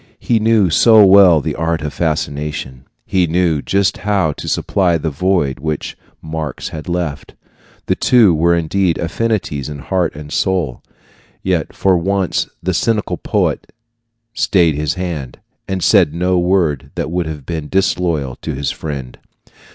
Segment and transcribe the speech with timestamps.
[0.17, 5.11] He knew so well the art of fascination; he knew just how to supply the
[5.11, 7.35] void which Marx had left.
[7.85, 10.81] The two were indeed affinities in heart and soul;
[11.43, 13.71] yet for once the cynical poet
[14.33, 15.37] stayed his hand,
[15.67, 19.19] and said no word that would have been disloyal to his friend.